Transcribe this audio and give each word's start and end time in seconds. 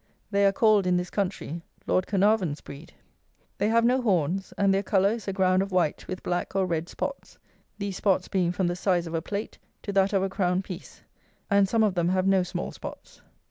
They 0.31 0.47
are 0.47 0.51
called, 0.51 0.87
in 0.87 0.97
this 0.97 1.11
country, 1.11 1.61
Lord 1.85 2.07
Caernarvon's 2.07 2.59
breed. 2.61 2.91
They 3.59 3.69
have 3.69 3.85
no 3.85 4.01
horns, 4.01 4.51
and 4.57 4.73
their 4.73 4.81
colour 4.81 5.11
is 5.11 5.27
a 5.27 5.31
ground 5.31 5.61
of 5.61 5.71
white 5.71 6.07
with 6.07 6.23
black 6.23 6.55
or 6.55 6.65
red 6.65 6.89
spots, 6.89 7.37
these 7.77 7.97
spots 7.97 8.27
being 8.27 8.51
from 8.51 8.65
the 8.65 8.75
size 8.75 9.05
of 9.05 9.13
a 9.13 9.21
plate 9.21 9.59
to 9.83 9.93
that 9.93 10.11
of 10.11 10.23
a 10.23 10.27
crown 10.27 10.63
piece; 10.63 11.03
and 11.51 11.69
some 11.69 11.83
of 11.83 11.93
them 11.93 12.09
have 12.09 12.25
no 12.25 12.41
small 12.41 12.71
spots. 12.71 13.21